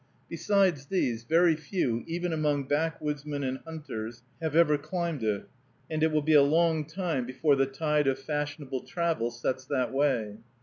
Besides 0.29 0.87
these, 0.87 1.25
very 1.25 1.55
few, 1.55 2.03
even 2.07 2.33
among 2.33 2.63
backwoodsmen 2.67 3.43
and 3.43 3.59
hunters, 3.59 4.23
have 4.41 4.55
ever 4.55 4.75
climbed 4.75 5.21
it, 5.21 5.47
and 5.91 6.01
it 6.01 6.11
will 6.11 6.23
be 6.23 6.33
a 6.33 6.41
long 6.41 6.85
time 6.85 7.23
before 7.23 7.55
the 7.55 7.67
tide 7.67 8.07
of 8.07 8.17
fashionable 8.17 8.81
travel 8.85 9.29
sets 9.29 9.63
that 9.65 9.93
way. 9.93 10.37